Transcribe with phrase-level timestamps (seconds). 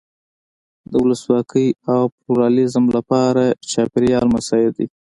[0.91, 4.87] د ولسواکۍ او پلورالېزم لپاره چاپېریال مساعد دی.